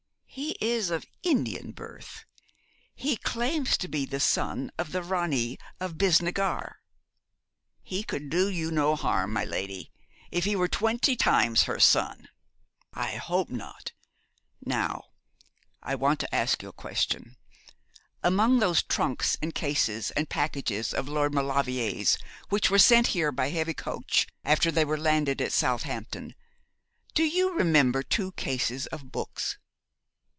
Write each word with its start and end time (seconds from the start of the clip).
'He 0.33 0.51
is 0.61 0.91
of 0.91 1.05
Indian 1.23 1.73
birth. 1.73 2.23
He 2.95 3.17
claims 3.17 3.75
to 3.75 3.89
be 3.89 4.05
the 4.05 4.21
son 4.21 4.71
of 4.77 4.93
the 4.93 5.03
Ranee 5.03 5.57
of 5.77 5.97
Bisnagar.' 5.97 6.75
'He 7.83 8.03
could 8.03 8.29
do 8.29 8.47
you 8.49 8.71
no 8.71 8.95
harm, 8.95 9.33
my 9.33 9.43
lady, 9.43 9.91
if 10.31 10.45
he 10.45 10.55
were 10.55 10.69
twenty 10.69 11.17
times 11.17 11.63
her 11.63 11.81
son.' 11.81 12.29
'I 12.93 13.15
hope 13.17 13.49
not. 13.49 13.91
Now, 14.65 15.03
I 15.83 15.95
want 15.95 16.21
to 16.21 16.33
ask 16.33 16.63
you 16.63 16.69
a 16.69 16.73
question. 16.73 17.35
Among 18.23 18.59
those 18.59 18.83
trunks 18.83 19.35
and 19.41 19.53
cases 19.53 20.11
and 20.11 20.29
packages 20.29 20.93
of 20.93 21.09
Lord 21.09 21.33
Maulevrier's 21.33 22.17
which 22.47 22.71
were 22.71 22.79
sent 22.79 23.07
here 23.07 23.33
by 23.33 23.49
heavy 23.49 23.73
coach, 23.73 24.27
after 24.45 24.71
they 24.71 24.85
were 24.85 24.97
landed 24.97 25.41
at 25.41 25.51
Southampton, 25.51 26.35
do 27.13 27.25
you 27.25 27.53
remember 27.53 28.01
two 28.01 28.31
cases 28.31 28.87
of 28.87 29.11
books?' 29.11 29.57